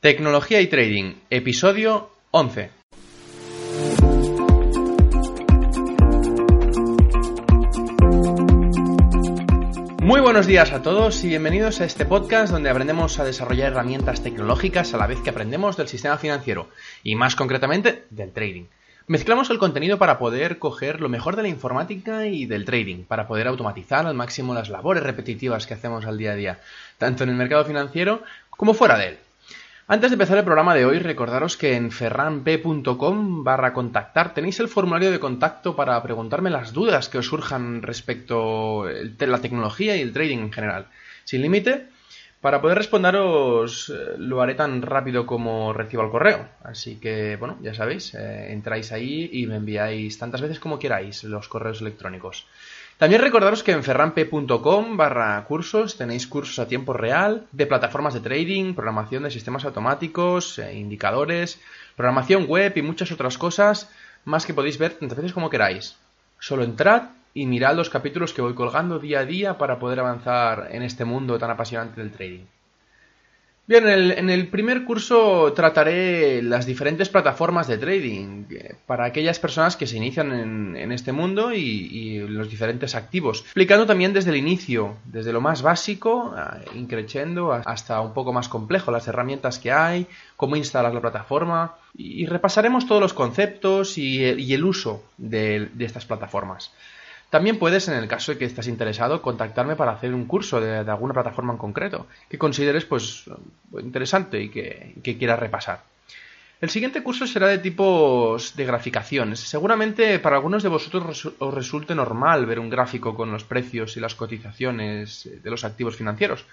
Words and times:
Tecnología 0.00 0.62
y 0.62 0.66
Trading, 0.66 1.16
episodio 1.28 2.08
11. 2.30 2.70
Muy 10.00 10.22
buenos 10.22 10.46
días 10.46 10.72
a 10.72 10.80
todos 10.80 11.22
y 11.22 11.28
bienvenidos 11.28 11.82
a 11.82 11.84
este 11.84 12.06
podcast 12.06 12.50
donde 12.50 12.70
aprendemos 12.70 13.18
a 13.18 13.24
desarrollar 13.24 13.72
herramientas 13.72 14.22
tecnológicas 14.22 14.94
a 14.94 14.96
la 14.96 15.06
vez 15.06 15.20
que 15.20 15.28
aprendemos 15.28 15.76
del 15.76 15.88
sistema 15.88 16.16
financiero 16.16 16.70
y 17.02 17.14
más 17.14 17.36
concretamente 17.36 18.04
del 18.08 18.32
trading. 18.32 18.68
Mezclamos 19.06 19.50
el 19.50 19.58
contenido 19.58 19.98
para 19.98 20.18
poder 20.18 20.58
coger 20.58 21.02
lo 21.02 21.10
mejor 21.10 21.36
de 21.36 21.42
la 21.42 21.48
informática 21.48 22.26
y 22.26 22.46
del 22.46 22.64
trading, 22.64 23.04
para 23.04 23.28
poder 23.28 23.48
automatizar 23.48 24.06
al 24.06 24.14
máximo 24.14 24.54
las 24.54 24.70
labores 24.70 25.02
repetitivas 25.02 25.66
que 25.66 25.74
hacemos 25.74 26.06
al 26.06 26.16
día 26.16 26.32
a 26.32 26.36
día, 26.36 26.60
tanto 26.96 27.24
en 27.24 27.28
el 27.28 27.36
mercado 27.36 27.66
financiero 27.66 28.22
como 28.48 28.72
fuera 28.72 28.96
de 28.96 29.08
él. 29.08 29.18
Antes 29.92 30.12
de 30.12 30.14
empezar 30.14 30.38
el 30.38 30.44
programa 30.44 30.76
de 30.76 30.86
hoy, 30.86 31.00
recordaros 31.00 31.56
que 31.56 31.74
en 31.74 31.90
ferranp.com 31.90 33.42
barra 33.42 33.72
contactar 33.72 34.32
tenéis 34.32 34.60
el 34.60 34.68
formulario 34.68 35.10
de 35.10 35.18
contacto 35.18 35.74
para 35.74 36.00
preguntarme 36.00 36.48
las 36.48 36.72
dudas 36.72 37.08
que 37.08 37.18
os 37.18 37.26
surjan 37.26 37.82
respecto 37.82 38.84
a 38.84 39.26
la 39.26 39.40
tecnología 39.40 39.96
y 39.96 40.00
el 40.02 40.12
trading 40.12 40.38
en 40.38 40.52
general. 40.52 40.86
Sin 41.24 41.42
límite, 41.42 41.88
para 42.40 42.60
poder 42.60 42.78
responderos 42.78 43.90
eh, 43.90 44.14
lo 44.16 44.40
haré 44.40 44.54
tan 44.54 44.80
rápido 44.80 45.26
como 45.26 45.72
recibo 45.72 46.04
el 46.04 46.10
correo. 46.12 46.46
Así 46.62 47.00
que, 47.00 47.34
bueno, 47.34 47.58
ya 47.60 47.74
sabéis, 47.74 48.14
eh, 48.14 48.52
entráis 48.52 48.92
ahí 48.92 49.28
y 49.32 49.48
me 49.48 49.56
enviáis 49.56 50.16
tantas 50.18 50.40
veces 50.40 50.60
como 50.60 50.78
queráis 50.78 51.24
los 51.24 51.48
correos 51.48 51.80
electrónicos. 51.80 52.46
También 53.00 53.22
recordaros 53.22 53.62
que 53.62 53.72
en 53.72 53.82
ferrampe.com 53.82 54.98
barra 54.98 55.42
cursos 55.48 55.96
tenéis 55.96 56.26
cursos 56.26 56.58
a 56.58 56.68
tiempo 56.68 56.92
real 56.92 57.46
de 57.50 57.64
plataformas 57.64 58.12
de 58.12 58.20
trading, 58.20 58.74
programación 58.74 59.22
de 59.22 59.30
sistemas 59.30 59.64
automáticos, 59.64 60.58
eh, 60.58 60.76
indicadores, 60.76 61.58
programación 61.96 62.44
web 62.46 62.76
y 62.76 62.82
muchas 62.82 63.10
otras 63.10 63.38
cosas 63.38 63.88
más 64.26 64.44
que 64.44 64.52
podéis 64.52 64.76
ver 64.76 64.98
tantas 64.98 65.16
veces 65.16 65.32
como 65.32 65.48
queráis. 65.48 65.96
Solo 66.40 66.62
entrad 66.62 67.04
y 67.32 67.46
mirad 67.46 67.74
los 67.74 67.88
capítulos 67.88 68.34
que 68.34 68.42
voy 68.42 68.52
colgando 68.52 68.98
día 68.98 69.20
a 69.20 69.24
día 69.24 69.56
para 69.56 69.78
poder 69.78 70.00
avanzar 70.00 70.68
en 70.70 70.82
este 70.82 71.06
mundo 71.06 71.38
tan 71.38 71.50
apasionante 71.50 72.02
del 72.02 72.12
trading. 72.12 72.44
Bien, 73.70 73.88
en 73.88 74.30
el, 74.30 74.48
primer 74.48 74.82
curso 74.84 75.52
trataré 75.52 76.42
las 76.42 76.66
diferentes 76.66 77.08
plataformas 77.08 77.68
de 77.68 77.78
trading 77.78 78.46
eh, 78.50 78.74
para 78.84 79.04
aquellas 79.04 79.38
personas 79.38 79.76
que 79.76 79.86
se 79.86 79.96
inician 79.96 80.32
en, 80.76 80.90
este 80.90 81.12
mundo 81.12 81.52
y, 81.54 82.18
los 82.26 82.50
diferentes 82.50 82.96
activos, 82.96 83.42
explicando 83.42 83.86
también 83.86 84.12
desde 84.12 84.30
el 84.30 84.38
inicio, 84.38 84.96
desde 85.04 85.32
lo 85.32 85.40
más 85.40 85.62
básico, 85.62 86.34
increciendo 86.74 87.52
hasta 87.52 88.00
un 88.00 88.12
poco 88.12 88.32
más 88.32 88.48
complejo, 88.48 88.90
las 88.90 89.06
herramientas 89.06 89.60
que 89.60 89.70
hay, 89.70 90.08
cómo 90.34 90.56
instalar 90.56 90.92
la 90.92 91.00
plataforma 91.00 91.76
y, 91.96 92.26
repasaremos 92.26 92.88
todos 92.88 93.00
los 93.00 93.14
conceptos 93.14 93.98
y, 93.98 94.24
el 94.24 94.64
uso 94.64 95.04
de 95.16 95.70
estas 95.78 96.06
plataformas. 96.06 96.72
También 97.30 97.60
puedes, 97.60 97.86
en 97.86 97.94
el 97.94 98.08
caso 98.08 98.32
de 98.32 98.38
que 98.38 98.44
estés 98.44 98.66
interesado, 98.66 99.22
contactarme 99.22 99.76
para 99.76 99.92
hacer 99.92 100.12
un 100.12 100.26
curso 100.26 100.60
de, 100.60 100.78
alguna 100.78 101.14
plataforma 101.14 101.52
en 101.52 101.58
concreto 101.58 102.08
que 102.28 102.38
consideres 102.38 102.84
pues 102.84 103.24
interesante 103.78 104.42
y 104.42 104.48
que, 104.48 104.94
quieras 105.16 105.38
repasar. 105.38 105.84
El 106.60 106.68
siguiente 106.68 107.02
curso 107.02 107.26
será 107.26 107.46
de 107.46 107.58
tipos 107.58 108.54
de 108.56 108.66
graficaciones. 108.66 109.38
Seguramente 109.38 110.18
para 110.18 110.36
algunos 110.36 110.62
de 110.62 110.68
vosotros 110.68 111.32
os 111.38 111.54
resulte 111.54 111.94
normal 111.94 112.44
ver 112.46 112.58
un 112.58 112.68
gráfico 112.68 113.14
con 113.14 113.30
los 113.30 113.44
precios 113.44 113.96
y 113.96 114.00
las 114.00 114.16
cotizaciones 114.16 115.30
de 115.42 115.50
los 115.50 115.64
activos 115.64 115.96
financieros. 115.96 116.44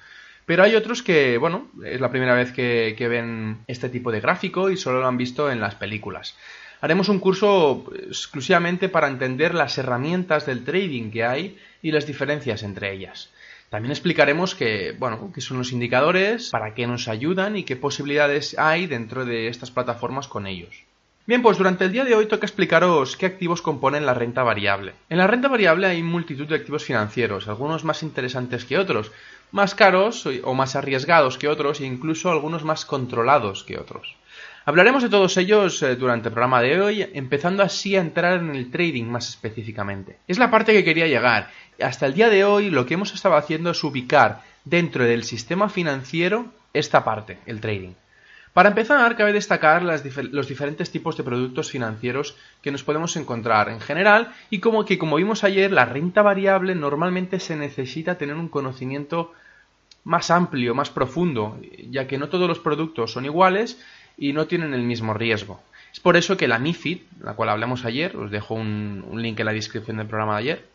Pero 0.45 0.63
hay 0.63 0.75
otros 0.75 1.03
que, 1.03 1.37
bueno, 1.37 1.67
es 1.83 1.99
la 1.99 2.09
primera 2.09 2.35
vez 2.35 2.53
que 2.53 3.07
ven 3.09 3.63
este 3.67 3.89
tipo 3.89 4.11
de 4.11 4.21
gráfico 4.21 4.69
y 4.69 4.77
solo 4.77 5.01
lo 5.01 5.07
han 5.07 5.17
visto 5.17 5.51
en 5.51 5.59
las 5.59 5.75
películas. 5.75 6.37
Haremos 6.79 7.09
un 7.09 7.19
curso 7.19 7.85
exclusivamente 7.95 8.87
para 8.87 9.07
entender 9.07 9.55
las 9.55 9.77
herramientas 9.77 10.45
del 10.45 10.63
trading 10.63 11.11
que 11.11 11.23
hay 11.23 11.57
y 11.81 11.91
las 11.91 12.05
diferencias 12.05 12.63
entre 12.63 12.93
ellas. 12.93 13.31
También 13.69 13.91
explicaremos 13.91 14.55
qué 14.55 14.95
son 15.39 15.57
los 15.57 15.71
indicadores, 15.71 16.49
para 16.51 16.73
qué 16.73 16.87
nos 16.87 17.07
ayudan 17.07 17.57
y 17.57 17.63
qué 17.63 17.75
posibilidades 17.75 18.57
hay 18.57 18.87
dentro 18.87 19.25
de 19.25 19.47
estas 19.49 19.71
plataformas 19.71 20.27
con 20.27 20.47
ellos. 20.47 20.85
Bien, 21.25 21.41
pues 21.41 21.57
durante 21.57 21.83
el 21.83 21.91
día 21.91 22.05
de 22.05 22.15
hoy 22.15 22.27
toca 22.27 22.45
explicaros 22.45 23.17
qué 23.17 23.25
activos 23.25 23.61
componen 23.61 24.05
la 24.05 24.13
renta 24.13 24.43
variable. 24.43 24.93
En 25.09 25.17
la 25.17 25.27
renta 25.27 25.49
variable 25.49 25.87
hay 25.87 26.01
multitud 26.01 26.47
de 26.47 26.55
activos 26.55 26.85
financieros, 26.85 27.49
algunos 27.49 27.83
más 27.83 28.03
interesantes 28.03 28.63
que 28.63 28.77
otros, 28.77 29.11
más 29.51 29.75
caros 29.75 30.25
o 30.43 30.53
más 30.53 30.77
arriesgados 30.77 31.37
que 31.37 31.49
otros 31.49 31.81
e 31.81 31.85
incluso 31.85 32.31
algunos 32.31 32.63
más 32.63 32.85
controlados 32.85 33.65
que 33.65 33.77
otros. 33.77 34.15
Hablaremos 34.67 35.01
de 35.01 35.07
todos 35.07 35.37
ellos 35.37 35.81
eh, 35.81 35.95
durante 35.95 36.27
el 36.27 36.33
programa 36.33 36.61
de 36.61 36.81
hoy, 36.81 37.09
empezando 37.13 37.63
así 37.63 37.95
a 37.95 38.01
entrar 38.01 38.41
en 38.41 38.53
el 38.53 38.69
trading 38.69 39.05
más 39.05 39.29
específicamente. 39.29 40.17
Es 40.27 40.39
la 40.39 40.51
parte 40.51 40.73
que 40.73 40.83
quería 40.83 41.07
llegar. 41.07 41.49
Hasta 41.81 42.05
el 42.05 42.13
día 42.13 42.27
de 42.27 42.43
hoy 42.43 42.69
lo 42.69 42.85
que 42.85 42.95
hemos 42.95 43.13
estado 43.13 43.37
haciendo 43.37 43.71
es 43.71 43.81
ubicar 43.85 44.41
dentro 44.65 45.05
del 45.05 45.23
sistema 45.23 45.69
financiero 45.69 46.47
esta 46.73 47.05
parte, 47.05 47.39
el 47.45 47.61
trading. 47.61 47.93
Para 48.51 48.67
empezar, 48.67 49.15
cabe 49.15 49.31
destacar 49.31 49.83
los 49.83 50.47
diferentes 50.49 50.91
tipos 50.91 51.15
de 51.15 51.23
productos 51.23 51.71
financieros 51.71 52.35
que 52.61 52.71
nos 52.71 52.83
podemos 52.83 53.15
encontrar 53.15 53.69
en 53.69 53.79
general 53.79 54.33
y 54.49 54.59
como 54.59 54.83
que, 54.83 54.97
como 54.97 55.15
vimos 55.15 55.45
ayer, 55.45 55.71
la 55.71 55.85
renta 55.85 56.23
variable 56.23 56.75
normalmente 56.75 57.39
se 57.39 57.55
necesita 57.55 58.17
tener 58.17 58.35
un 58.35 58.49
conocimiento 58.49 59.31
más 60.03 60.31
amplio, 60.31 60.75
más 60.75 60.89
profundo, 60.89 61.57
ya 61.89 62.07
que 62.07 62.17
no 62.17 62.29
todos 62.29 62.47
los 62.47 62.59
productos 62.59 63.11
son 63.11 63.25
iguales 63.25 63.81
y 64.17 64.33
no 64.33 64.47
tienen 64.47 64.73
el 64.73 64.83
mismo 64.83 65.13
riesgo. 65.13 65.61
Es 65.93 65.99
por 65.99 66.17
eso 66.17 66.37
que 66.37 66.47
la 66.47 66.59
MIFID, 66.59 66.99
la 67.21 67.33
cual 67.33 67.49
hablamos 67.49 67.85
ayer, 67.85 68.15
os 68.17 68.31
dejo 68.31 68.53
un, 68.55 69.03
link 69.15 69.39
en 69.39 69.45
la 69.45 69.53
descripción 69.53 69.97
del 69.97 70.07
programa 70.07 70.33
de 70.33 70.39
ayer, 70.39 70.65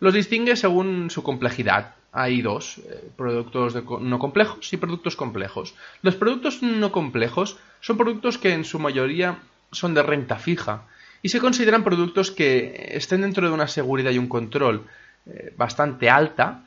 los 0.00 0.14
distingue 0.14 0.56
según 0.56 1.10
su 1.10 1.22
complejidad. 1.22 1.94
Hay 2.12 2.42
dos, 2.42 2.78
eh, 2.78 3.10
productos 3.16 3.74
no 4.00 4.18
complejos 4.18 4.72
y 4.72 4.76
productos 4.76 5.16
complejos. 5.16 5.74
Los 6.02 6.14
productos 6.16 6.62
no 6.62 6.92
complejos 6.92 7.58
son 7.80 7.96
productos 7.96 8.38
que 8.38 8.52
en 8.52 8.64
su 8.64 8.78
mayoría 8.78 9.38
son 9.72 9.94
de 9.94 10.02
renta 10.02 10.36
fija 10.36 10.82
y 11.22 11.28
se 11.28 11.40
consideran 11.40 11.84
productos 11.84 12.30
que 12.30 12.90
estén 12.92 13.22
dentro 13.22 13.46
de 13.46 13.52
una 13.52 13.68
seguridad 13.68 14.10
y 14.12 14.18
un 14.18 14.28
control 14.28 14.86
eh, 15.26 15.52
bastante 15.56 16.08
alta 16.08 16.64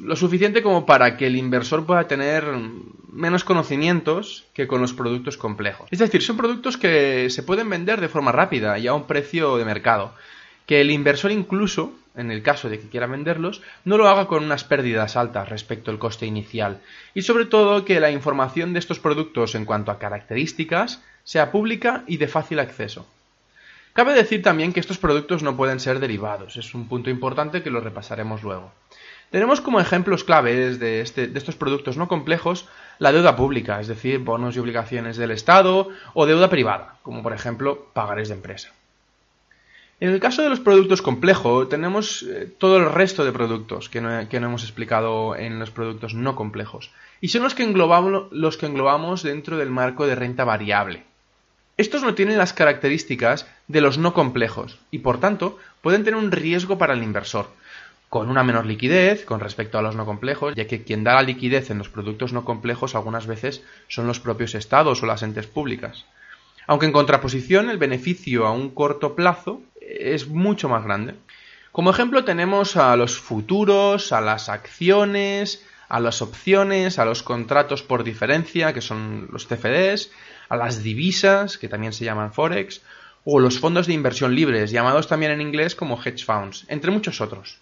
lo 0.00 0.16
suficiente 0.16 0.62
como 0.62 0.86
para 0.86 1.16
que 1.16 1.26
el 1.26 1.36
inversor 1.36 1.84
pueda 1.84 2.08
tener 2.08 2.44
menos 3.16 3.44
conocimientos 3.44 4.44
que 4.52 4.66
con 4.66 4.80
los 4.80 4.92
productos 4.92 5.36
complejos. 5.36 5.88
Es 5.90 5.98
decir, 5.98 6.22
son 6.22 6.36
productos 6.36 6.76
que 6.76 7.28
se 7.30 7.42
pueden 7.42 7.68
vender 7.70 8.00
de 8.00 8.08
forma 8.08 8.30
rápida 8.30 8.78
y 8.78 8.86
a 8.86 8.94
un 8.94 9.06
precio 9.06 9.56
de 9.56 9.64
mercado. 9.64 10.14
Que 10.66 10.80
el 10.80 10.90
inversor 10.90 11.30
incluso, 11.30 11.92
en 12.14 12.30
el 12.30 12.42
caso 12.42 12.68
de 12.68 12.78
que 12.78 12.88
quiera 12.88 13.06
venderlos, 13.06 13.62
no 13.84 13.96
lo 13.96 14.08
haga 14.08 14.26
con 14.26 14.44
unas 14.44 14.64
pérdidas 14.64 15.16
altas 15.16 15.48
respecto 15.48 15.90
al 15.90 15.98
coste 15.98 16.26
inicial. 16.26 16.80
Y 17.14 17.22
sobre 17.22 17.46
todo 17.46 17.84
que 17.84 18.00
la 18.00 18.10
información 18.10 18.72
de 18.72 18.80
estos 18.80 18.98
productos 18.98 19.54
en 19.54 19.64
cuanto 19.64 19.90
a 19.90 19.98
características 19.98 21.02
sea 21.24 21.50
pública 21.50 22.04
y 22.06 22.18
de 22.18 22.28
fácil 22.28 22.58
acceso. 22.58 23.06
Cabe 23.92 24.12
decir 24.12 24.42
también 24.42 24.74
que 24.74 24.80
estos 24.80 24.98
productos 24.98 25.42
no 25.42 25.56
pueden 25.56 25.80
ser 25.80 26.00
derivados, 26.00 26.58
es 26.58 26.74
un 26.74 26.86
punto 26.86 27.08
importante 27.08 27.62
que 27.62 27.70
lo 27.70 27.80
repasaremos 27.80 28.42
luego. 28.42 28.70
Tenemos 29.30 29.60
como 29.60 29.80
ejemplos 29.80 30.24
claves 30.24 30.78
de, 30.78 31.00
este, 31.00 31.26
de, 31.26 31.38
estos 31.38 31.56
productos 31.56 31.96
no 31.96 32.08
complejos 32.08 32.68
la 32.98 33.12
deuda 33.12 33.36
pública, 33.36 33.80
es 33.80 33.88
decir, 33.88 34.20
bonos 34.20 34.56
y 34.56 34.60
obligaciones 34.60 35.16
del 35.16 35.32
Estado, 35.32 35.88
o 36.14 36.26
deuda 36.26 36.48
privada, 36.48 36.96
como 37.02 37.22
por 37.22 37.32
ejemplo 37.32 37.86
pagares 37.92 38.28
de 38.28 38.34
empresa. 38.34 38.72
En 39.98 40.10
el 40.10 40.20
caso 40.20 40.42
de 40.42 40.50
los 40.50 40.60
productos 40.60 41.00
complejos, 41.00 41.70
tenemos 41.70 42.22
eh, 42.22 42.52
todo 42.58 42.76
el 42.76 42.92
resto 42.92 43.24
de 43.24 43.32
productos 43.32 43.88
que 43.88 44.02
no, 44.02 44.10
hemos 44.20 44.62
explicado 44.62 45.34
en 45.36 45.58
los 45.58 45.70
productos 45.70 46.12
no 46.12 46.36
complejos, 46.36 46.90
y 47.20 47.28
son 47.28 47.42
los 47.42 47.54
que 47.54 47.62
englobamos 47.64 49.22
dentro 49.22 49.56
del 49.56 49.70
marco 49.70 50.06
de 50.06 50.14
renta 50.14 50.44
variable. 50.44 51.04
Estos 51.78 52.02
no 52.02 52.14
tienen 52.14 52.36
las 52.36 52.52
características 52.52 53.46
de 53.68 53.80
los 53.80 53.96
no 53.96 54.12
complejos, 54.12 54.78
y 54.90 54.98
por 54.98 55.18
tanto 55.18 55.58
pueden 55.80 56.04
tener 56.04 56.20
un 56.20 56.30
riesgo 56.30 56.76
para 56.76 56.92
el 56.92 57.02
inversor, 57.02 57.48
con 58.08 58.28
una 58.28 58.44
menor 58.44 58.66
liquidez 58.66 59.24
con 59.24 59.40
respecto 59.40 59.78
a 59.78 59.82
los 59.82 59.96
no 59.96 60.06
complejos, 60.06 60.54
ya 60.54 60.66
que 60.66 60.82
quien 60.82 61.04
da 61.04 61.14
la 61.14 61.22
liquidez 61.22 61.70
en 61.70 61.78
los 61.78 61.88
productos 61.88 62.32
no 62.32 62.44
complejos 62.44 62.94
algunas 62.94 63.26
veces 63.26 63.62
son 63.88 64.06
los 64.06 64.20
propios 64.20 64.54
estados 64.54 65.02
o 65.02 65.06
las 65.06 65.22
entes 65.22 65.46
públicas. 65.46 66.06
Aunque 66.66 66.86
en 66.86 66.92
contraposición 66.92 67.70
el 67.70 67.78
beneficio 67.78 68.46
a 68.46 68.52
un 68.52 68.70
corto 68.70 69.14
plazo 69.14 69.60
es 69.80 70.28
mucho 70.28 70.68
más 70.68 70.84
grande. 70.84 71.14
Como 71.72 71.90
ejemplo 71.90 72.24
tenemos 72.24 72.76
a 72.76 72.96
los 72.96 73.18
futuros, 73.18 74.12
a 74.12 74.20
las 74.20 74.48
acciones, 74.48 75.64
a 75.88 76.00
las 76.00 76.22
opciones, 76.22 76.98
a 76.98 77.04
los 77.04 77.22
contratos 77.22 77.82
por 77.82 78.02
diferencia, 78.02 78.72
que 78.72 78.80
son 78.80 79.28
los 79.30 79.46
CFDs, 79.46 80.10
a 80.48 80.56
las 80.56 80.82
divisas, 80.82 81.58
que 81.58 81.68
también 81.68 81.92
se 81.92 82.04
llaman 82.04 82.32
Forex, 82.32 82.82
o 83.24 83.40
los 83.40 83.58
fondos 83.58 83.86
de 83.86 83.92
inversión 83.92 84.34
libres, 84.34 84.70
llamados 84.70 85.08
también 85.08 85.32
en 85.32 85.40
inglés 85.40 85.74
como 85.74 86.00
hedge 86.02 86.24
funds, 86.24 86.64
entre 86.68 86.90
muchos 86.90 87.20
otros. 87.20 87.58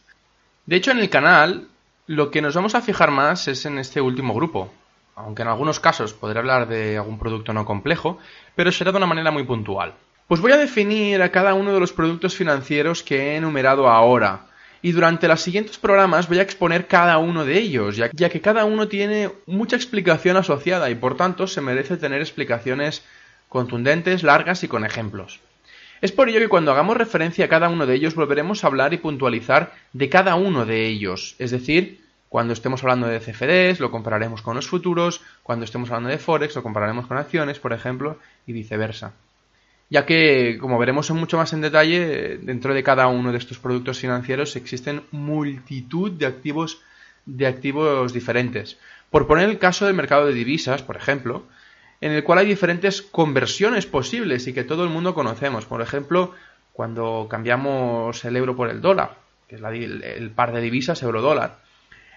De 0.66 0.76
hecho, 0.76 0.90
en 0.90 0.98
el 0.98 1.10
canal 1.10 1.68
lo 2.06 2.30
que 2.30 2.40
nos 2.40 2.54
vamos 2.54 2.74
a 2.74 2.80
fijar 2.80 3.10
más 3.10 3.48
es 3.48 3.66
en 3.66 3.78
este 3.78 4.00
último 4.00 4.34
grupo, 4.34 4.72
aunque 5.14 5.42
en 5.42 5.48
algunos 5.48 5.80
casos 5.80 6.12
podré 6.12 6.38
hablar 6.38 6.68
de 6.68 6.96
algún 6.96 7.18
producto 7.18 7.52
no 7.52 7.64
complejo, 7.64 8.18
pero 8.54 8.72
será 8.72 8.90
de 8.90 8.98
una 8.98 9.06
manera 9.06 9.30
muy 9.30 9.44
puntual. 9.44 9.94
Pues 10.26 10.40
voy 10.40 10.52
a 10.52 10.56
definir 10.56 11.20
a 11.20 11.30
cada 11.30 11.54
uno 11.54 11.72
de 11.72 11.80
los 11.80 11.92
productos 11.92 12.34
financieros 12.34 13.02
que 13.02 13.32
he 13.32 13.36
enumerado 13.36 13.88
ahora, 13.88 14.46
y 14.80 14.92
durante 14.92 15.28
los 15.28 15.40
siguientes 15.40 15.78
programas 15.78 16.28
voy 16.28 16.38
a 16.38 16.42
exponer 16.42 16.86
cada 16.86 17.16
uno 17.16 17.44
de 17.44 17.58
ellos, 17.58 17.96
ya, 17.96 18.10
que 18.10 18.40
cada 18.40 18.66
uno 18.66 18.88
tiene 18.88 19.30
mucha 19.46 19.76
explicación 19.76 20.36
asociada 20.36 20.90
y 20.90 20.94
por 20.94 21.16
tanto 21.16 21.46
se 21.46 21.62
merece 21.62 21.96
tener 21.96 22.20
explicaciones 22.20 23.02
contundentes, 23.48 24.22
largas 24.22 24.62
y 24.62 24.68
con 24.68 24.84
ejemplos. 24.84 25.40
Es 26.04 26.12
por 26.12 26.28
ello 26.28 26.38
que 26.38 26.50
cuando 26.50 26.70
hagamos 26.70 26.98
referencia 26.98 27.46
a 27.46 27.48
cada 27.48 27.70
uno 27.70 27.86
de 27.86 27.94
ellos 27.94 28.14
volveremos 28.14 28.62
a 28.62 28.66
hablar 28.66 28.92
y 28.92 28.98
puntualizar 28.98 29.72
de 29.94 30.10
cada 30.10 30.34
uno 30.34 30.66
de 30.66 30.86
ellos, 30.86 31.34
es 31.38 31.50
decir, 31.50 32.04
cuando 32.28 32.52
estemos 32.52 32.82
hablando 32.82 33.06
de 33.06 33.20
CFDs 33.20 33.80
lo 33.80 33.90
compararemos 33.90 34.42
con 34.42 34.54
los 34.54 34.68
futuros, 34.68 35.22
cuando 35.42 35.64
estemos 35.64 35.88
hablando 35.88 36.10
de 36.10 36.18
Forex 36.18 36.56
lo 36.56 36.62
compararemos 36.62 37.06
con 37.06 37.16
acciones, 37.16 37.58
por 37.58 37.72
ejemplo, 37.72 38.18
y 38.46 38.52
viceversa. 38.52 39.14
Ya 39.88 40.04
que, 40.04 40.58
como 40.60 40.78
veremos 40.78 41.10
mucho 41.12 41.38
más 41.38 41.54
en 41.54 41.62
detalle, 41.62 42.36
dentro 42.36 42.74
de 42.74 42.82
cada 42.82 43.06
uno 43.06 43.32
de 43.32 43.38
estos 43.38 43.58
productos 43.58 43.98
financieros 43.98 44.56
existen 44.56 45.04
multitud 45.10 46.12
de 46.12 46.26
activos, 46.26 46.82
de 47.24 47.46
activos 47.46 48.12
diferentes. 48.12 48.76
Por 49.08 49.26
poner 49.26 49.48
el 49.48 49.58
caso 49.58 49.86
del 49.86 49.94
mercado 49.94 50.26
de 50.26 50.34
divisas, 50.34 50.82
por 50.82 50.96
ejemplo, 50.96 51.44
en 52.04 52.12
el 52.12 52.22
cual 52.22 52.40
hay 52.40 52.46
diferentes 52.46 53.00
conversiones 53.00 53.86
posibles 53.86 54.46
y 54.46 54.52
que 54.52 54.62
todo 54.62 54.84
el 54.84 54.90
mundo 54.90 55.14
conocemos. 55.14 55.64
Por 55.64 55.80
ejemplo, 55.80 56.32
cuando 56.74 57.26
cambiamos 57.30 58.22
el 58.26 58.36
euro 58.36 58.54
por 58.54 58.68
el 58.68 58.82
dólar, 58.82 59.16
que 59.48 59.56
es 59.56 59.62
el 59.62 60.30
par 60.30 60.52
de 60.52 60.60
divisas 60.60 61.02
euro-dólar. 61.02 61.56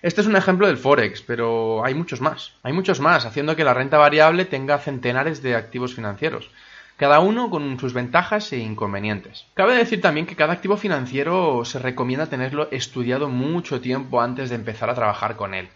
Este 0.01 0.19
es 0.19 0.27
un 0.27 0.35
ejemplo 0.35 0.67
del 0.67 0.77
Forex, 0.77 1.21
pero 1.21 1.85
hay 1.85 1.93
muchos 1.93 2.19
más. 2.19 2.51
Hay 2.63 2.73
muchos 2.73 2.99
más, 2.99 3.25
haciendo 3.25 3.55
que 3.55 3.63
la 3.63 3.73
renta 3.73 3.97
variable 3.97 4.43
tenga 4.43 4.77
centenares 4.77 5.41
de 5.41 5.55
activos 5.55 5.95
financieros 5.95 6.49
cada 6.97 7.19
uno 7.19 7.51
con 7.51 7.79
sus 7.79 7.93
ventajas 7.93 8.51
e 8.51 8.57
inconvenientes. 8.57 9.45
Cabe 9.53 9.75
decir 9.75 10.01
también 10.01 10.25
que 10.25 10.35
cada 10.35 10.53
activo 10.53 10.77
financiero 10.77 11.63
se 11.63 11.77
recomienda 11.77 12.25
tenerlo 12.25 12.69
estudiado 12.71 13.29
mucho 13.29 13.79
tiempo 13.79 14.19
antes 14.19 14.49
de 14.49 14.55
empezar 14.55 14.89
a 14.89 14.95
trabajar 14.95 15.35
con 15.35 15.53
él. 15.53 15.69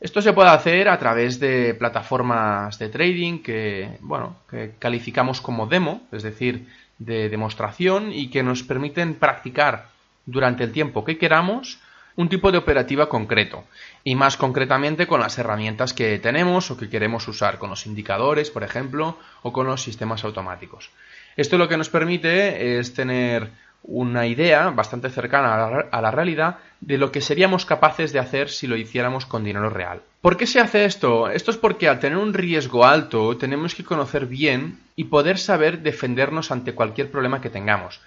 Esto 0.00 0.20
se 0.20 0.34
puede 0.34 0.50
hacer 0.50 0.88
a 0.88 0.98
través 0.98 1.40
de 1.40 1.74
plataformas 1.74 2.78
de 2.78 2.90
trading 2.90 3.38
que, 3.42 3.96
bueno, 4.00 4.36
que 4.50 4.72
calificamos 4.78 5.40
como 5.40 5.66
demo, 5.66 6.02
es 6.12 6.22
decir, 6.22 6.66
de 6.98 7.28
demostración 7.28 8.12
y 8.12 8.28
que 8.28 8.42
nos 8.42 8.62
permiten 8.62 9.14
practicar 9.14 9.88
durante 10.26 10.64
el 10.64 10.72
tiempo 10.72 11.04
que 11.04 11.18
queramos 11.18 11.78
un 12.16 12.28
tipo 12.28 12.50
de 12.50 12.58
operativa 12.58 13.08
concreto 13.08 13.64
y 14.02 14.14
más 14.14 14.36
concretamente 14.36 15.06
con 15.06 15.20
las 15.20 15.38
herramientas 15.38 15.92
que 15.92 16.18
tenemos 16.18 16.70
o 16.70 16.76
que 16.76 16.88
queremos 16.88 17.28
usar, 17.28 17.58
con 17.58 17.70
los 17.70 17.86
indicadores, 17.86 18.50
por 18.50 18.64
ejemplo, 18.64 19.18
o 19.42 19.52
con 19.52 19.66
los 19.66 19.82
sistemas 19.82 20.24
automáticos. 20.24 20.90
Esto 21.36 21.58
lo 21.58 21.68
que 21.68 21.76
nos 21.76 21.90
permite 21.90 22.78
es 22.78 22.94
tener 22.94 23.50
una 23.86 24.26
idea 24.26 24.70
bastante 24.70 25.10
cercana 25.10 25.86
a 25.90 26.00
la, 26.00 26.10
realidad 26.10 26.58
de 26.80 26.98
lo 26.98 27.12
que 27.12 27.20
seríamos 27.20 27.64
capaces 27.64 28.12
de 28.12 28.18
hacer 28.18 28.48
si 28.50 28.66
lo 28.66 28.76
hiciéramos 28.76 29.26
con 29.26 29.44
dinero 29.44 29.70
real. 29.70 30.02
¿Por 30.20 30.36
qué 30.36 30.46
se 30.46 30.60
hace 30.60 30.84
esto? 30.84 31.30
Esto 31.30 31.50
es 31.50 31.56
porque 31.56 31.88
al 31.88 32.00
tener 32.00 32.18
un 32.18 32.34
riesgo 32.34 32.84
alto 32.84 33.36
tenemos 33.36 33.74
que 33.74 33.84
conocer 33.84 34.26
bien 34.26 34.80
y 34.96 35.04
poder 35.04 35.38
saber 35.38 35.80
defendernos 35.80 36.50
ante 36.50 36.74
cualquier 36.74 37.10
problema 37.10 37.40
que 37.40 37.50
tengamos. 37.50 38.00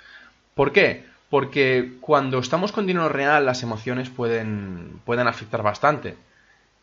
¿Por 0.53 0.71
qué? 0.71 1.09
porque 1.29 1.93
cuando 2.01 2.39
estamos 2.39 2.71
con 2.71 2.87
dinero 2.87 3.09
real 3.09 3.45
las 3.45 3.63
emociones 3.63 4.09
pueden, 4.09 4.99
pueden 5.05 5.27
afectar 5.27 5.61
bastante. 5.61 6.15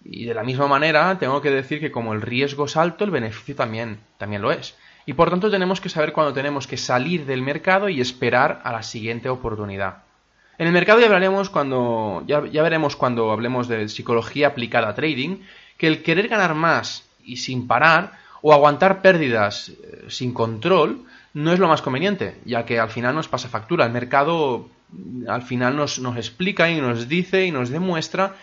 Y 0.04 0.25
de 0.25 0.34
la 0.34 0.44
misma 0.44 0.69
manera 0.69 1.19
tengo 1.19 1.42
que 1.42 1.50
decir 1.50 1.81
que 1.81 1.90
como 1.90 2.14
el 2.14 2.22
riesgo 2.22 2.66
es 2.66 2.76
alto, 2.76 3.04
el 3.04 3.10
beneficio 3.10 3.56
también, 3.56 3.99
también 4.19 4.42
lo 4.42 4.52
es. 4.52 4.76
Y 5.06 5.14
por 5.14 5.30
tanto 5.30 5.50
tenemos 5.50 5.80
que 5.80 5.88
saber 5.88 6.12
cuándo 6.12 6.32
tenemos 6.32 6.66
que 6.66 6.76
salir 6.76 7.24
del 7.24 7.40
mercado 7.40 7.88
y 7.88 8.00
esperar 8.00 8.60
a 8.64 8.72
la 8.72 8.82
siguiente 8.82 9.28
oportunidad. 9.28 10.02
En 10.58 10.66
el 10.66 10.72
mercado 10.72 11.00
ya 11.00 11.06
hablaremos 11.06 11.48
cuando. 11.48 12.24
Ya, 12.26 12.40
veremos 12.40 12.96
cuando 12.96 13.30
hablemos 13.30 13.68
de 13.68 13.88
psicología 13.88 14.48
aplicada 14.48 14.88
a 14.88 14.94
trading, 14.94 15.38
que 15.78 15.86
el 15.86 16.02
querer 16.02 16.28
ganar 16.28 16.54
más 16.54 17.04
y 17.22 17.36
sin 17.36 17.66
parar, 17.66 18.12
o 18.42 18.52
aguantar 18.52 19.00
pérdidas 19.00 19.68
eh, 19.68 20.06
sin 20.08 20.32
control, 20.34 21.04
no 21.34 21.52
es 21.52 21.58
lo 21.58 21.68
más 21.68 21.82
conveniente, 21.82 22.40
ya 22.44 22.64
que 22.64 22.80
al 22.80 22.90
final 22.90 23.14
nos 23.14 23.28
pasa 23.28 23.48
factura. 23.48 23.86
El 23.86 23.92
mercado 23.92 24.68
al 25.28 25.42
final 25.42 25.76
nos, 25.76 25.98
nos 25.98 26.16
explica 26.16 26.70
y 26.70 26.80
nos 26.80 27.08
dice 27.08 27.44
y 27.44 27.50
nos 27.50 27.70
demuestra 27.70 28.34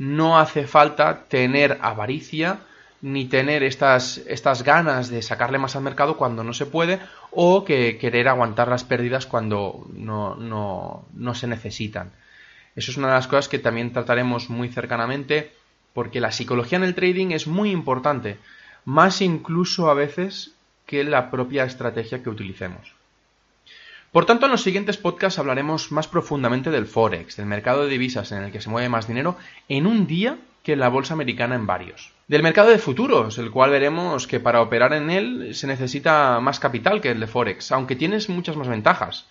no 0.00 0.38
hace 0.38 0.66
falta 0.66 1.24
tener 1.28 1.78
avaricia 1.82 2.60
ni 3.02 3.26
tener 3.26 3.62
estas, 3.62 4.18
estas 4.26 4.62
ganas 4.62 5.08
de 5.08 5.22
sacarle 5.22 5.58
más 5.58 5.76
al 5.76 5.82
mercado 5.82 6.16
cuando 6.16 6.44
no 6.44 6.52
se 6.52 6.66
puede 6.66 7.00
o 7.30 7.64
que 7.64 7.98
querer 7.98 8.28
aguantar 8.28 8.68
las 8.68 8.84
pérdidas 8.84 9.26
cuando 9.26 9.86
no, 9.94 10.34
no, 10.36 11.06
no 11.14 11.34
se 11.34 11.46
necesitan. 11.46 12.12
Eso 12.76 12.90
es 12.90 12.96
una 12.96 13.08
de 13.08 13.14
las 13.14 13.26
cosas 13.26 13.48
que 13.48 13.58
también 13.58 13.92
trataremos 13.92 14.50
muy 14.50 14.68
cercanamente 14.68 15.52
porque 15.92 16.20
la 16.20 16.32
psicología 16.32 16.78
en 16.78 16.84
el 16.84 16.94
trading 16.94 17.30
es 17.30 17.46
muy 17.46 17.70
importante, 17.70 18.38
más 18.84 19.22
incluso 19.22 19.90
a 19.90 19.94
veces 19.94 20.52
que 20.86 21.04
la 21.04 21.30
propia 21.30 21.64
estrategia 21.64 22.22
que 22.22 22.30
utilicemos. 22.30 22.94
Por 24.12 24.26
tanto, 24.26 24.46
en 24.46 24.52
los 24.52 24.62
siguientes 24.62 24.96
podcasts 24.96 25.38
hablaremos 25.38 25.92
más 25.92 26.08
profundamente 26.08 26.70
del 26.70 26.86
Forex, 26.86 27.36
del 27.36 27.46
mercado 27.46 27.84
de 27.84 27.90
divisas 27.90 28.32
en 28.32 28.42
el 28.42 28.52
que 28.52 28.60
se 28.60 28.68
mueve 28.68 28.88
más 28.88 29.06
dinero 29.06 29.36
en 29.68 29.86
un 29.86 30.06
día 30.06 30.38
que 30.62 30.76
la 30.76 30.88
bolsa 30.88 31.14
americana 31.14 31.54
en 31.54 31.66
varios. 31.66 32.12
Del 32.28 32.42
mercado 32.42 32.70
de 32.70 32.78
futuros, 32.78 33.38
el 33.38 33.50
cual 33.50 33.70
veremos 33.70 34.26
que 34.26 34.40
para 34.40 34.62
operar 34.62 34.92
en 34.92 35.10
él 35.10 35.54
se 35.54 35.66
necesita 35.66 36.38
más 36.40 36.60
capital 36.60 37.00
que 37.00 37.10
el 37.10 37.20
de 37.20 37.26
Forex, 37.26 37.72
aunque 37.72 37.96
tienes 37.96 38.28
muchas 38.28 38.56
más 38.56 38.68
ventajas. 38.68 39.26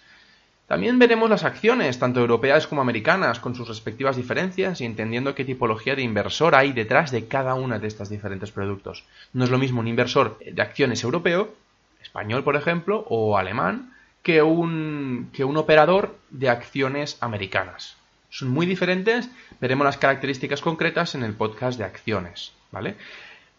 También 0.68 1.00
veremos 1.00 1.31
las 1.31 1.46
acciones, 1.46 1.98
tanto 1.98 2.20
europeas 2.20 2.68
como 2.68 2.81
americanas, 2.81 3.40
con 3.40 3.56
sus 3.56 3.68
respectivas 3.68 4.18
diferencias 4.18 4.81
y 4.81 4.86
entendiendo 4.86 5.34
qué 5.34 5.44
tipología 5.44 5.96
de 5.96 6.04
inversor 6.04 6.54
hay 6.54 6.74
detrás 6.74 7.10
de 7.10 7.28
cada 7.28 7.56
una 7.56 7.80
de 7.80 7.88
estas 7.88 8.10
diferentes 8.10 8.52
productos. 8.52 9.06
No 9.34 9.46
es 9.46 9.50
lo 9.50 9.58
mismo 9.58 9.80
un 9.80 9.88
inversor 9.88 10.38
de 10.40 10.62
acciones 10.62 11.04
europeo, 11.04 11.56
español 12.02 12.44
por 12.44 12.56
ejemplo, 12.56 13.04
o 13.10 13.38
alemán, 13.38 13.94
que 14.22 14.44
un, 14.44 15.30
que 15.34 15.44
un 15.44 15.58
operador 15.58 16.18
de 16.30 16.50
acciones 16.50 17.18
americanas. 17.22 17.99
Son 18.30 18.50
muy 18.50 18.66
diferentes, 18.66 19.30
veremos 19.60 19.86
las 19.86 19.98
características 19.98 20.62
concretas 20.62 21.16
en 21.16 21.24
el 21.24 21.34
podcast 21.34 21.78
de 21.78 21.86
acciones, 21.86 22.54
¿vale? 22.72 22.96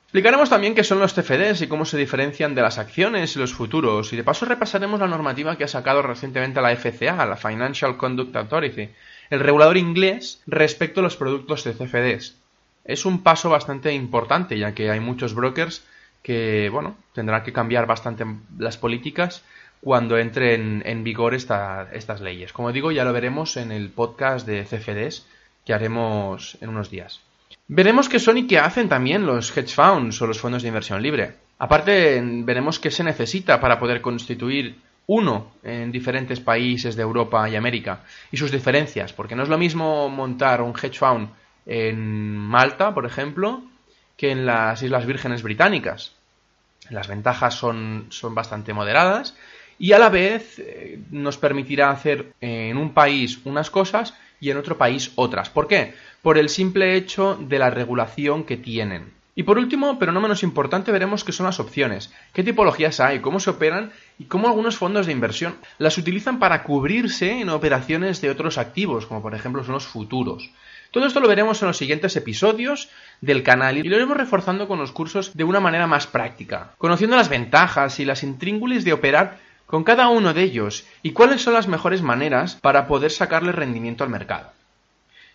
Explicaremos 0.04 0.50
también 0.50 0.74
qué 0.74 0.82
son 0.82 0.98
los 0.98 1.14
CFDs 1.14 1.62
y 1.62 1.68
cómo 1.68 1.84
se 1.84 1.96
diferencian 1.96 2.56
de 2.56 2.62
las 2.62 2.78
acciones 2.78 3.36
y 3.36 3.38
los 3.38 3.54
futuros, 3.54 4.12
y 4.12 4.16
de 4.16 4.24
paso 4.24 4.44
repasaremos 4.44 4.98
la 4.98 5.06
normativa 5.06 5.56
que 5.56 5.64
ha 5.64 5.68
sacado 5.68 6.02
recientemente 6.02 6.60
la 6.60 6.74
FCA, 6.74 7.26
la 7.26 7.36
Financial 7.36 7.96
Conduct 7.96 8.34
Authority, 8.34 8.88
el 9.30 9.40
regulador 9.40 9.76
inglés 9.76 10.42
respecto 10.46 10.98
a 10.98 11.04
los 11.04 11.16
productos 11.16 11.62
de 11.62 11.74
CFDs. 11.74 12.36
Es 12.84 13.04
un 13.04 13.22
paso 13.22 13.50
bastante 13.50 13.92
importante, 13.92 14.58
ya 14.58 14.74
que 14.74 14.90
hay 14.90 14.98
muchos 14.98 15.34
brokers 15.34 15.84
que, 16.22 16.68
bueno, 16.70 16.96
tendrán 17.12 17.44
que 17.44 17.52
cambiar 17.52 17.86
bastante 17.86 18.24
las 18.58 18.76
políticas 18.76 19.44
cuando 19.80 20.18
entren 20.18 20.82
en 20.84 21.04
vigor 21.04 21.34
estas 21.34 22.20
leyes. 22.20 22.52
Como 22.52 22.72
digo, 22.72 22.92
ya 22.92 23.04
lo 23.04 23.12
veremos 23.12 23.56
en 23.56 23.72
el 23.72 23.88
podcast 23.90 24.46
de 24.46 24.64
CFDs 24.64 25.26
que 25.64 25.72
haremos 25.72 26.58
en 26.60 26.68
unos 26.68 26.90
días. 26.90 27.20
Veremos 27.66 28.08
qué 28.08 28.18
son 28.18 28.38
y 28.38 28.46
qué 28.46 28.58
hacen 28.58 28.88
también 28.88 29.24
los 29.24 29.56
hedge 29.56 29.74
funds 29.74 30.20
o 30.20 30.26
los 30.26 30.40
fondos 30.40 30.62
de 30.62 30.68
inversión 30.68 31.00
libre. 31.02 31.34
Aparte, 31.58 32.20
veremos 32.22 32.78
qué 32.78 32.90
se 32.90 33.04
necesita 33.04 33.60
para 33.60 33.78
poder 33.78 34.00
constituir 34.00 34.76
uno 35.06 35.52
en 35.62 35.90
diferentes 35.92 36.40
países 36.40 36.96
de 36.96 37.02
Europa 37.02 37.48
y 37.48 37.56
América 37.56 38.04
y 38.30 38.36
sus 38.36 38.50
diferencias, 38.50 39.12
porque 39.12 39.34
no 39.34 39.42
es 39.42 39.48
lo 39.48 39.58
mismo 39.58 40.08
montar 40.08 40.62
un 40.62 40.74
hedge 40.74 40.98
fund 40.98 41.30
en 41.66 42.36
Malta, 42.36 42.94
por 42.94 43.06
ejemplo, 43.06 43.62
que 44.16 44.30
en 44.30 44.46
las 44.46 44.82
Islas 44.82 45.06
Vírgenes 45.06 45.42
Británicas. 45.42 46.12
Las 46.90 47.08
ventajas 47.08 47.54
son, 47.54 48.06
son 48.10 48.34
bastante 48.34 48.72
moderadas 48.74 49.36
y 49.80 49.92
a 49.92 49.98
la 49.98 50.10
vez 50.10 50.58
eh, 50.58 51.00
nos 51.10 51.38
permitirá 51.38 51.90
hacer 51.90 52.34
en 52.42 52.76
un 52.76 52.92
país 52.92 53.40
unas 53.44 53.70
cosas 53.70 54.14
y 54.38 54.50
en 54.50 54.58
otro 54.58 54.76
país 54.76 55.10
otras. 55.16 55.48
¿Por 55.48 55.66
qué? 55.66 55.94
Por 56.20 56.36
el 56.36 56.50
simple 56.50 56.96
hecho 56.96 57.38
de 57.40 57.58
la 57.58 57.70
regulación 57.70 58.44
que 58.44 58.58
tienen. 58.58 59.14
Y 59.34 59.42
por 59.42 59.56
último, 59.56 59.98
pero 59.98 60.12
no 60.12 60.20
menos 60.20 60.42
importante, 60.42 60.92
veremos 60.92 61.24
qué 61.24 61.32
son 61.32 61.46
las 61.46 61.60
opciones, 61.60 62.12
qué 62.34 62.44
tipologías 62.44 63.00
hay, 63.00 63.20
cómo 63.20 63.40
se 63.40 63.48
operan 63.48 63.90
y 64.18 64.24
cómo 64.24 64.48
algunos 64.48 64.76
fondos 64.76 65.06
de 65.06 65.12
inversión 65.12 65.56
las 65.78 65.96
utilizan 65.96 66.38
para 66.38 66.62
cubrirse 66.62 67.40
en 67.40 67.48
operaciones 67.48 68.20
de 68.20 68.28
otros 68.28 68.58
activos, 68.58 69.06
como 69.06 69.22
por 69.22 69.34
ejemplo 69.34 69.64
son 69.64 69.72
los 69.72 69.86
futuros. 69.86 70.50
Todo 70.90 71.06
esto 71.06 71.20
lo 71.20 71.28
veremos 71.28 71.62
en 71.62 71.68
los 71.68 71.78
siguientes 71.78 72.16
episodios 72.16 72.90
del 73.22 73.42
canal 73.42 73.78
y 73.78 73.82
lo 73.84 73.96
iremos 73.96 74.16
reforzando 74.18 74.68
con 74.68 74.78
los 74.78 74.92
cursos 74.92 75.34
de 75.34 75.44
una 75.44 75.60
manera 75.60 75.86
más 75.86 76.06
práctica, 76.06 76.72
conociendo 76.76 77.16
las 77.16 77.30
ventajas 77.30 77.98
y 77.98 78.04
las 78.04 78.22
intríngulis 78.24 78.84
de 78.84 78.92
operar 78.92 79.38
con 79.70 79.84
cada 79.84 80.08
uno 80.08 80.34
de 80.34 80.42
ellos 80.42 80.84
y 81.02 81.12
cuáles 81.12 81.42
son 81.42 81.54
las 81.54 81.68
mejores 81.68 82.02
maneras 82.02 82.56
para 82.60 82.86
poder 82.88 83.12
sacarle 83.12 83.52
rendimiento 83.52 84.02
al 84.02 84.10
mercado. 84.10 84.50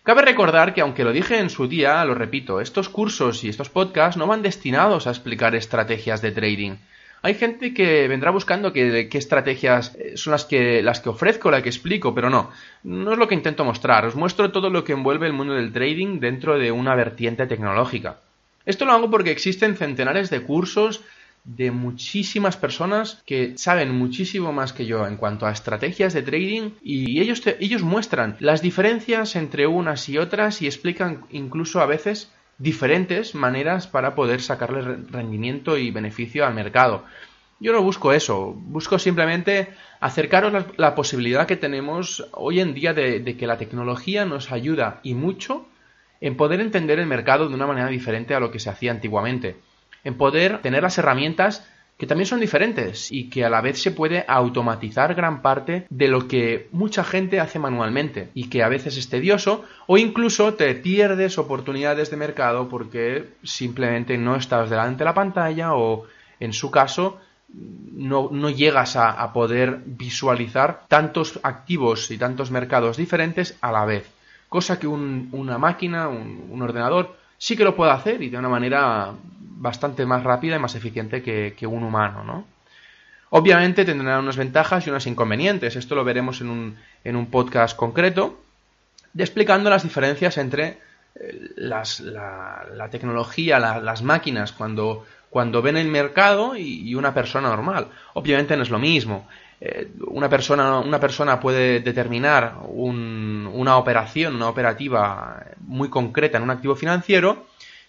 Cabe 0.02 0.22
recordar 0.22 0.74
que 0.74 0.82
aunque 0.82 1.04
lo 1.04 1.12
dije 1.12 1.38
en 1.38 1.50
su 1.50 1.66
día, 1.66 2.04
lo 2.04 2.14
repito, 2.14 2.60
estos 2.60 2.88
cursos 2.88 3.42
y 3.42 3.48
estos 3.48 3.70
podcasts 3.70 4.16
no 4.16 4.26
van 4.26 4.42
destinados 4.42 5.06
a 5.06 5.10
explicar 5.10 5.54
estrategias 5.54 6.22
de 6.22 6.30
trading. 6.30 6.76
Hay 7.22 7.34
gente 7.34 7.74
que 7.74 8.06
vendrá 8.06 8.30
buscando 8.30 8.72
qué 8.72 9.08
estrategias 9.10 9.96
son 10.14 10.32
las 10.32 10.44
que, 10.44 10.82
las 10.82 11.00
que 11.00 11.08
ofrezco, 11.08 11.50
las 11.50 11.62
que 11.62 11.70
explico, 11.70 12.14
pero 12.14 12.30
no, 12.30 12.50
no 12.84 13.12
es 13.12 13.18
lo 13.18 13.26
que 13.26 13.34
intento 13.34 13.64
mostrar. 13.64 14.04
Os 14.04 14.14
muestro 14.14 14.52
todo 14.52 14.70
lo 14.70 14.84
que 14.84 14.92
envuelve 14.92 15.26
el 15.26 15.32
mundo 15.32 15.54
del 15.54 15.72
trading 15.72 16.20
dentro 16.20 16.58
de 16.58 16.70
una 16.70 16.94
vertiente 16.94 17.46
tecnológica. 17.46 18.18
Esto 18.66 18.84
lo 18.84 18.92
hago 18.92 19.10
porque 19.10 19.30
existen 19.30 19.76
centenares 19.76 20.28
de 20.28 20.42
cursos 20.42 21.00
de 21.46 21.70
muchísimas 21.70 22.56
personas 22.56 23.22
que 23.24 23.56
saben 23.56 23.96
muchísimo 23.96 24.52
más 24.52 24.72
que 24.72 24.84
yo 24.84 25.06
en 25.06 25.16
cuanto 25.16 25.46
a 25.46 25.52
estrategias 25.52 26.12
de 26.12 26.22
trading 26.22 26.72
y 26.82 27.20
ellos, 27.20 27.40
ellos 27.60 27.82
muestran 27.82 28.36
las 28.40 28.62
diferencias 28.62 29.36
entre 29.36 29.68
unas 29.68 30.08
y 30.08 30.18
otras 30.18 30.60
y 30.60 30.66
explican 30.66 31.24
incluso 31.30 31.80
a 31.80 31.86
veces 31.86 32.32
diferentes 32.58 33.36
maneras 33.36 33.86
para 33.86 34.16
poder 34.16 34.42
sacarle 34.42 34.82
rendimiento 35.08 35.78
y 35.78 35.92
beneficio 35.92 36.44
al 36.44 36.54
mercado. 36.54 37.04
Yo 37.60 37.72
no 37.72 37.80
busco 37.80 38.12
eso, 38.12 38.52
busco 38.56 38.98
simplemente 38.98 39.68
acercaros 40.00 40.52
la, 40.76 40.94
posibilidad 40.96 41.46
que 41.46 41.56
tenemos 41.56 42.26
hoy 42.32 42.60
en 42.60 42.74
día 42.74 42.92
de 42.92 43.36
que 43.36 43.46
la 43.46 43.56
tecnología 43.56 44.24
nos 44.24 44.50
ayuda 44.50 45.00
y 45.04 45.14
mucho 45.14 45.68
en 46.20 46.36
poder 46.36 46.60
entender 46.60 46.98
el 46.98 47.06
mercado 47.06 47.48
de 47.48 47.54
una 47.54 47.66
manera 47.68 47.88
diferente 47.88 48.34
a 48.34 48.40
lo 48.40 48.50
que 48.50 48.58
se 48.58 48.68
hacía 48.68 48.90
antiguamente 48.90 49.56
en 50.06 50.16
poder 50.16 50.62
tener 50.62 50.84
las 50.84 50.98
herramientas 50.98 51.66
que 51.98 52.06
también 52.06 52.26
son 52.26 52.38
diferentes 52.38 53.10
y 53.10 53.28
que 53.28 53.44
a 53.44 53.50
la 53.50 53.60
vez 53.60 53.82
se 53.82 53.90
puede 53.90 54.24
automatizar 54.28 55.16
gran 55.16 55.42
parte 55.42 55.86
de 55.90 56.06
lo 56.06 56.28
que 56.28 56.68
mucha 56.70 57.02
gente 57.02 57.40
hace 57.40 57.58
manualmente 57.58 58.28
y 58.32 58.48
que 58.48 58.62
a 58.62 58.68
veces 58.68 58.96
es 58.96 59.08
tedioso 59.08 59.64
o 59.88 59.98
incluso 59.98 60.54
te 60.54 60.72
pierdes 60.76 61.38
oportunidades 61.38 62.10
de 62.10 62.18
mercado 62.18 62.68
porque 62.68 63.30
simplemente 63.42 64.16
no 64.16 64.36
estás 64.36 64.70
delante 64.70 64.98
de 64.98 65.06
la 65.06 65.14
pantalla 65.14 65.74
o 65.74 66.04
en 66.38 66.52
su 66.52 66.70
caso 66.70 67.18
no, 67.48 68.50
llegas 68.50 68.94
a, 68.94 69.32
poder 69.32 69.80
visualizar 69.86 70.84
tantos 70.86 71.40
activos 71.42 72.12
y 72.12 72.18
tantos 72.18 72.52
mercados 72.52 72.96
diferentes 72.96 73.58
a 73.60 73.72
la 73.72 73.84
vez. 73.84 74.08
Cosa 74.48 74.78
que 74.78 74.86
una 74.86 75.58
máquina, 75.58 76.08
un 76.08 76.62
ordenador 76.62 77.16
sí 77.38 77.56
que 77.56 77.64
lo 77.64 77.76
puede 77.76 77.92
hacer 77.92 78.22
y 78.22 78.30
de 78.30 78.38
una 78.38 78.48
manera 78.48 79.12
bastante 79.58 80.06
más 80.06 80.22
rápida 80.22 80.56
y 80.56 80.58
más 80.58 80.74
eficiente 80.74 81.22
que, 81.22 81.66
un 81.66 81.82
humano, 81.82 82.24
¿no? 82.24 82.46
Obviamente 83.30 83.84
tendrá 83.84 84.18
unas 84.18 84.36
ventajas 84.36 84.86
y 84.86 84.90
unos 84.90 85.06
inconvenientes. 85.06 85.76
Esto 85.76 85.94
lo 85.94 86.04
veremos 86.04 86.40
en 86.40 86.48
un, 86.48 86.76
en 87.04 87.16
un 87.16 87.26
podcast 87.26 87.76
concreto, 87.76 88.40
explicando 89.16 89.68
las 89.68 89.82
diferencias 89.82 90.38
entre 90.38 90.78
eh, 91.16 91.50
la, 91.56 91.82
tecnología, 92.90 93.58
las 93.58 94.02
máquinas, 94.02 94.52
cuando, 94.52 95.04
cuando 95.30 95.60
ven 95.62 95.76
el 95.76 95.88
mercado 95.88 96.56
y, 96.56 96.94
una 96.94 97.14
persona 97.14 97.48
normal. 97.48 97.88
Obviamente 98.14 98.56
no 98.56 98.62
es 98.62 98.70
lo 98.70 98.78
mismo. 98.78 99.28
Eh, 99.60 99.88
una, 100.08 100.28
persona, 100.28 100.80
una 100.80 101.00
persona 101.00 101.40
puede 101.40 101.80
determinar 101.80 102.56
una 102.68 103.78
operación, 103.78 104.36
una 104.36 104.48
operativa 104.48 105.44
muy 105.60 105.88
concreta 105.88 106.36
en 106.36 106.44
un 106.44 106.50
activo 106.50 106.76
financiero 106.76 107.46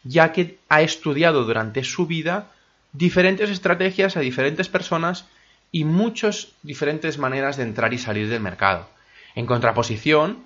ya 0.07 0.31
que 0.31 0.57
ha 0.69 0.81
estudiado 0.81 1.43
durante 1.43 1.83
su 1.83 2.05
vida 2.05 2.47
diferentes 2.93 3.49
estrategias 3.49 4.17
a 4.17 4.21
diferentes 4.21 4.69
personas 4.69 5.25
y 5.71 5.83
muchas 5.83 6.49
diferentes 6.63 7.17
maneras 7.17 7.57
de 7.57 7.63
entrar 7.63 7.93
y 7.93 7.97
salir 7.97 8.29
del 8.29 8.41
mercado. 8.41 8.87
En 9.35 9.45
contraposición, 9.45 10.39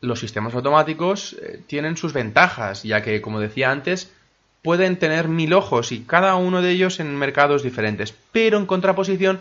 los 0.00 0.18
sistemas 0.18 0.54
automáticos 0.54 1.34
eh, 1.34 1.60
tienen 1.66 1.96
sus 1.96 2.12
ventajas, 2.12 2.82
ya 2.82 3.02
que, 3.02 3.20
como 3.20 3.38
decía 3.38 3.70
antes, 3.70 4.10
pueden 4.62 4.96
tener 4.96 5.28
mil 5.28 5.52
ojos 5.52 5.92
y 5.92 6.00
cada 6.00 6.34
uno 6.36 6.62
de 6.62 6.70
ellos 6.70 6.98
en 6.98 7.16
mercados 7.16 7.62
diferentes, 7.62 8.14
pero 8.32 8.58
en 8.58 8.66
contraposición 8.66 9.40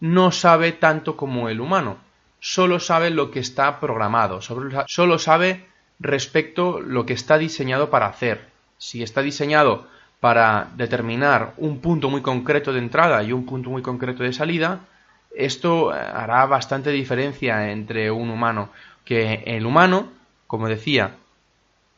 no 0.00 0.32
sabe 0.32 0.72
tanto 0.72 1.16
como 1.16 1.48
el 1.48 1.60
humano, 1.60 1.98
solo 2.40 2.80
sabe 2.80 3.10
lo 3.10 3.30
que 3.30 3.40
está 3.40 3.80
programado, 3.80 4.40
solo 4.40 5.18
sabe 5.18 5.66
respecto 5.98 6.80
lo 6.80 7.04
que 7.06 7.14
está 7.14 7.38
diseñado 7.38 7.90
para 7.90 8.06
hacer, 8.06 8.48
si 8.78 9.02
está 9.02 9.22
diseñado 9.22 9.86
para 10.20 10.68
determinar 10.76 11.54
un 11.56 11.80
punto 11.80 12.10
muy 12.10 12.22
concreto 12.22 12.72
de 12.72 12.80
entrada 12.80 13.22
y 13.22 13.32
un 13.32 13.46
punto 13.46 13.70
muy 13.70 13.82
concreto 13.82 14.22
de 14.22 14.32
salida, 14.32 14.80
esto 15.34 15.94
eh, 15.94 15.98
hará 15.98 16.46
bastante 16.46 16.90
diferencia 16.90 17.70
entre 17.70 18.10
un 18.10 18.30
humano. 18.30 18.70
Que 19.04 19.44
el 19.46 19.64
humano, 19.64 20.08
como 20.46 20.68
decía, 20.68 21.14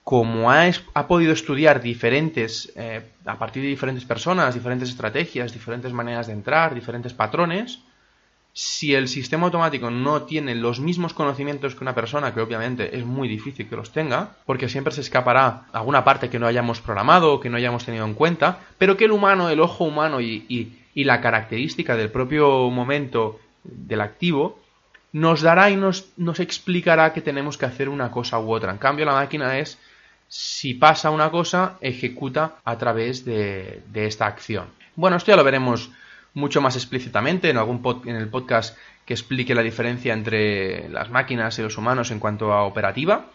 como 0.05 0.51
ha, 0.51 0.65
ha 0.95 1.07
podido 1.07 1.33
estudiar 1.33 1.81
diferentes, 1.81 2.73
eh, 2.77 3.03
a 3.25 3.39
partir 3.39 3.63
de 3.63 3.69
diferentes 3.69 4.05
personas, 4.05 4.55
diferentes 4.55 4.91
estrategias, 4.91 5.53
diferentes 5.53 5.93
maneras 5.93 6.27
de 6.27 6.35
entrar, 6.35 6.75
diferentes 6.75 7.15
patrones, 7.15 7.81
si 8.53 8.95
el 8.95 9.09
sistema 9.09 9.47
automático 9.47 9.91
no 9.91 10.23
tiene 10.23 10.55
los 10.55 10.81
mismos 10.81 11.15
conocimientos 11.15 11.75
que 11.75 11.85
una 11.85 11.95
persona, 11.95 12.35
que 12.35 12.41
obviamente 12.41 12.97
es 12.97 13.05
muy 13.05 13.29
difícil 13.29 13.69
que 13.69 13.77
los 13.77 13.93
tenga, 13.93 14.37
porque 14.45 14.69
siempre 14.69 14.93
se 14.93 15.03
escapará 15.03 15.67
alguna 15.73 16.05
parte 16.05 16.31
que 16.31 16.39
no 16.39 16.47
hayamos 16.47 16.81
programado 16.81 17.35
o 17.35 17.41
que 17.41 17.49
no 17.49 17.57
hayamos 17.57 17.85
tenido 17.85 18.05
en 18.05 18.15
cuenta, 18.15 18.59
pero 18.79 18.97
que 18.97 19.05
el 19.05 19.13
humano, 19.13 19.49
el 19.49 19.61
ojo 19.61 19.85
humano 19.85 20.21
y, 20.21 20.77
la 20.95 21.23
característica 21.23 21.97
del 21.97 22.11
propio 22.11 22.69
momento 22.69 23.41
del 23.65 24.03
activo 24.03 24.61
nos 25.13 25.41
dará 25.41 25.71
y 25.71 25.77
nos, 25.77 26.05
explicará 26.39 27.15
que 27.15 27.23
tenemos 27.23 27.57
que 27.57 27.65
hacer 27.65 27.89
una 27.89 28.11
cosa 28.11 28.39
u 28.39 28.53
otra. 28.53 28.71
En 28.71 28.77
cambio, 28.77 29.07
la 29.07 29.15
máquina 29.15 29.59
es, 29.59 29.79
si 30.29 30.75
pasa 30.75 31.11
una 31.11 31.31
cosa, 31.31 31.79
ejecuta 31.81 32.57
a 32.65 32.77
través 32.77 33.25
de, 33.25 33.83
de 33.87 34.07
esta 34.07 34.27
acción. 34.27 34.67
Bueno, 34.95 35.17
esto 35.17 35.33
ya 35.33 35.37
lo 35.37 35.45
veremos 35.45 35.91
mucho 36.35 36.61
más 36.61 36.77
explícitamente 36.77 37.51
en 37.51 37.57
algún 37.57 37.83
en 38.07 38.17
el 38.17 38.29
podcast 38.29 38.77
que 39.05 39.15
explique 39.15 39.55
la 39.55 39.63
diferencia 39.63 40.13
entre 40.13 40.89
las 40.89 41.11
máquinas 41.11 41.59
y 41.59 41.63
los 41.63 41.77
humanos 41.77 42.11
en 42.11 42.21
cuanto 42.21 42.53
a 42.53 42.65
operativa. 42.65 43.31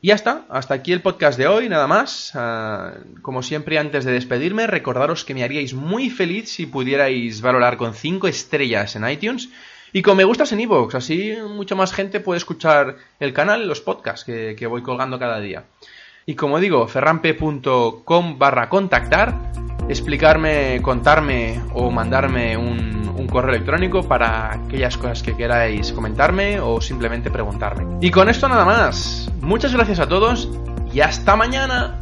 Y 0.00 0.08
ya 0.08 0.16
está, 0.16 0.44
hasta 0.50 0.74
aquí 0.74 0.92
el 0.92 1.00
podcast 1.00 1.38
de 1.38 1.46
hoy, 1.46 1.68
nada 1.70 1.86
más. 1.86 2.32
Ah, 2.34 2.92
como 3.22 3.42
siempre, 3.42 3.78
antes 3.78 4.04
de 4.04 4.12
despedirme, 4.12 4.66
recordaros 4.66 5.24
que 5.24 5.32
me 5.32 5.42
haríais 5.42 5.72
muy 5.72 6.10
feliz 6.10 6.50
si 6.50 6.66
pudierais 6.66 7.40
valorar 7.40 7.78
con 7.78 7.94
5 7.94 8.28
estrellas 8.28 8.96
en 8.96 9.08
iTunes 9.08 9.48
y 9.94 10.02
con 10.02 10.16
me 10.16 10.24
gustas 10.24 10.52
en 10.52 10.60
iVoox, 10.60 10.96
así 10.96 11.36
mucho 11.48 11.76
más 11.76 11.92
gente 11.92 12.18
puede 12.18 12.38
escuchar 12.38 12.96
el 13.20 13.32
canal 13.32 13.62
y 13.62 13.66
los 13.66 13.80
podcasts 13.80 14.24
que, 14.24 14.56
que 14.58 14.66
voy 14.66 14.82
colgando 14.82 15.18
cada 15.18 15.40
día. 15.40 15.64
Y 16.26 16.34
como 16.34 16.58
digo, 16.58 16.86
ferrampe.com 16.88 18.38
barra 18.38 18.68
contactar 18.68 19.52
explicarme, 19.88 20.80
contarme 20.82 21.62
o 21.74 21.90
mandarme 21.90 22.56
un, 22.56 22.94
correo 23.30 23.54
electrónico 23.54 24.04
para 24.06 24.52
aquellas 24.52 24.96
cosas 24.96 25.20
que 25.20 25.36
queráis 25.36 25.92
comentarme 25.92 26.60
o 26.60 26.80
simplemente 26.80 27.32
preguntarme. 27.32 27.98
Y 28.00 28.12
con 28.12 28.28
esto 28.28 28.48
nada 28.48 28.64
más. 28.64 29.28
Muchas 29.40 29.74
gracias 29.74 29.98
a 29.98 30.06
todos 30.06 30.48
y 30.92 31.00
hasta 31.00 31.34
mañana. 31.34 31.98